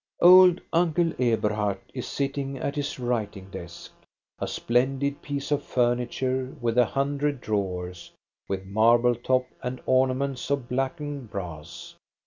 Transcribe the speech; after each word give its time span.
Old 0.23 0.61
Uncle 0.73 1.13
Eberhard 1.21 1.77
is 1.93 2.07
sitting 2.07 2.57
at 2.57 2.75
his 2.75 2.97
writing 2.97 3.51
desk,— 3.51 3.91
a 4.39 4.47
splendid 4.47 5.21
piece 5.21 5.51
of 5.51 5.61
furniture 5.61 6.55
with 6.59 6.75
a 6.79 6.85
hundred 6.85 7.39
drawers, 7.39 8.11
with 8.49 8.65
marble 8.65 9.13
top 9.13 9.45
and 9.61 9.79
ornaments 9.85 10.49
of 10.49 10.67
blackened 10.67 11.29
brass. 11.29 11.93